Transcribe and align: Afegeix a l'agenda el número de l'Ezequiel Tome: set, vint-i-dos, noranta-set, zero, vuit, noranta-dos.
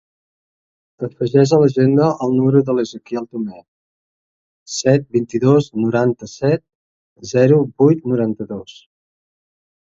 Afegeix 1.07 1.51
a 1.57 1.59
l'agenda 1.63 2.07
el 2.27 2.33
número 2.37 2.61
de 2.69 2.75
l'Ezequiel 2.77 3.29
Tome: 3.35 3.59
set, 4.79 5.07
vint-i-dos, 5.19 5.71
noranta-set, 5.85 6.67
zero, 7.37 7.63
vuit, 7.85 8.05
noranta-dos. 8.15 8.79